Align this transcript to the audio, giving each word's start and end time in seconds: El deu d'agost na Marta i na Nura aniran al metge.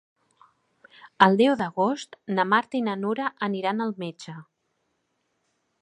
El 1.25 1.37
deu 1.41 1.57
d'agost 1.59 2.17
na 2.39 2.47
Marta 2.55 2.79
i 2.81 2.83
na 2.89 2.97
Nura 3.05 3.31
aniran 3.49 3.87
al 3.87 3.95
metge. 4.07 4.39